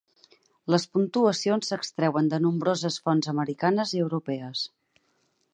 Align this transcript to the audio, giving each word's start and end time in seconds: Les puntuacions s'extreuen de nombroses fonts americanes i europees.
Les 0.75 0.85
puntuacions 0.97 1.69
s'extreuen 1.73 2.31
de 2.33 2.41
nombroses 2.47 2.99
fonts 3.05 3.33
americanes 3.37 3.97
i 3.99 4.05
europees. 4.07 4.65